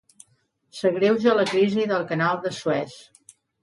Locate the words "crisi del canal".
1.53-2.43